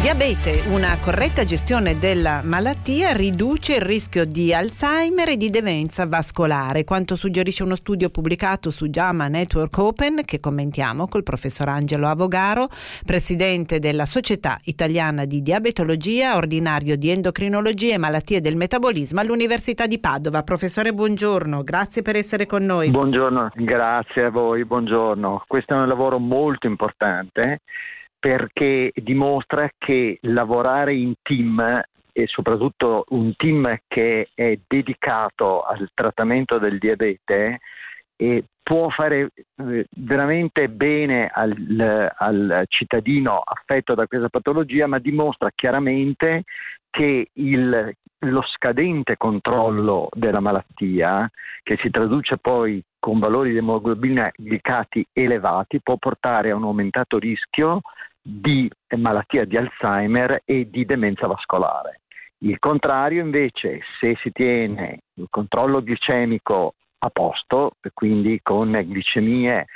[0.00, 6.84] Diabete, una corretta gestione della malattia riduce il rischio di Alzheimer e di demenza vascolare,
[6.84, 12.68] quanto suggerisce uno studio pubblicato su JAMA Network Open che commentiamo col professor Angelo Avogaro,
[13.04, 19.98] presidente della Società Italiana di Diabetologia, ordinario di endocrinologia e malattie del metabolismo all'Università di
[19.98, 20.44] Padova.
[20.44, 22.88] Professore, buongiorno, grazie per essere con noi.
[22.90, 25.42] Buongiorno, grazie a voi, buongiorno.
[25.48, 27.62] Questo è un lavoro molto importante
[28.28, 31.82] perché dimostra che lavorare in team
[32.12, 37.60] e soprattutto un team che è dedicato al trattamento del diabete
[38.16, 45.50] eh, può fare eh, veramente bene al, al, cittadino affetto da questa patologia, ma dimostra
[45.54, 46.42] chiaramente
[46.90, 51.30] che il, lo scadente controllo della malattia,
[51.62, 57.18] che si traduce poi con valori di emoglobina glicati elevati, può portare a un aumentato
[57.18, 57.80] rischio
[58.28, 62.00] di malattia di Alzheimer e di demenza vascolare.
[62.40, 69.66] Il contrario invece, se si tiene il controllo glicemico a posto, quindi con glicemie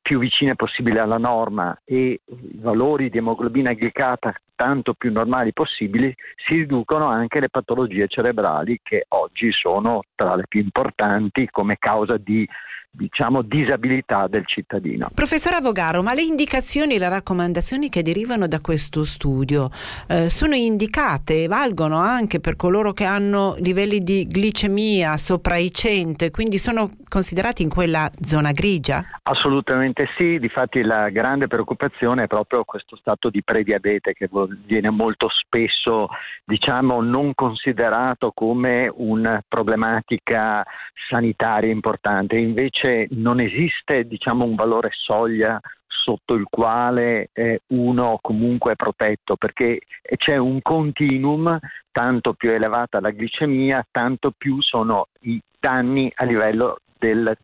[0.00, 2.20] più vicine possibile alla norma e
[2.54, 9.04] valori di emoglobina glicata tanto più normali possibili, si riducono anche le patologie cerebrali che
[9.08, 12.48] oggi sono tra le più importanti come causa di
[12.90, 15.10] diciamo, disabilità del cittadino.
[15.14, 19.70] Professor Avogaro, ma le indicazioni e le raccomandazioni che derivano da questo studio
[20.08, 25.72] eh, sono indicate e valgono anche per coloro che hanno livelli di glicemia sopra i
[25.72, 29.04] 100 e quindi sono considerati in quella zona grigia?
[29.24, 34.30] Assolutamente sì, difatti la grande preoccupazione è proprio questo stato di prediabete che
[34.64, 36.08] viene molto spesso
[36.44, 40.64] diciamo, non considerato come una problematica
[41.08, 48.72] sanitaria importante, invece non esiste diciamo, un valore soglia sotto il quale eh, uno comunque
[48.72, 49.80] è protetto, perché
[50.16, 51.58] c'è un continuum,
[51.92, 57.36] tanto più elevata la glicemia, tanto più sono i danni a livello del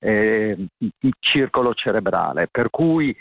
[0.00, 0.66] eh,
[1.20, 2.48] circolo cerebrale.
[2.50, 3.16] Per cui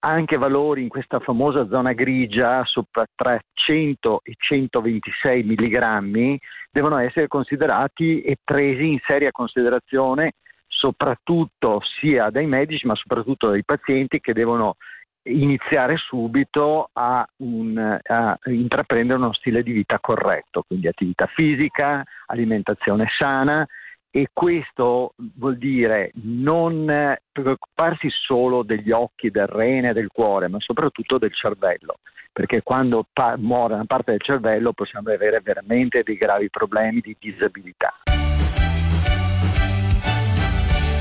[0.00, 6.38] anche valori in questa famosa zona grigia sopra tra 100 e 126 milligrammi
[6.70, 10.32] devono essere considerati e presi in seria considerazione
[10.66, 14.76] soprattutto sia dai medici ma soprattutto dai pazienti che devono
[15.22, 23.06] iniziare subito a, un, a, intraprendere uno stile di vita corretto, quindi attività fisica, alimentazione
[23.18, 23.66] sana
[24.16, 31.18] e questo vuol dire non preoccuparsi solo degli occhi, del rene, del cuore, ma soprattutto
[31.18, 31.98] del cervello,
[32.32, 37.14] perché quando pa- muore una parte del cervello possiamo avere veramente dei gravi problemi di
[37.20, 37.92] disabilità.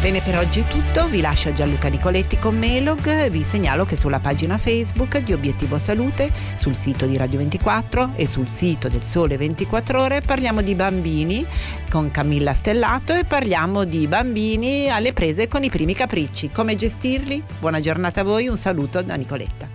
[0.06, 1.08] Bene, per oggi è tutto.
[1.08, 3.28] Vi lascio a Gianluca Nicoletti con Melog.
[3.28, 8.28] Vi segnalo che sulla pagina Facebook di Obiettivo Salute, sul sito di Radio 24 e
[8.28, 11.44] sul sito del Sole 24 Ore parliamo di bambini
[11.90, 16.52] con Camilla Stellato e parliamo di bambini alle prese con i primi capricci.
[16.52, 17.42] Come gestirli?
[17.60, 19.75] Buona giornata a voi, un saluto da Nicoletta.